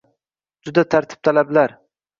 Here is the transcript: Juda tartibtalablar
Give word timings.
Juda 0.67 0.85
tartibtalablar 0.97 1.79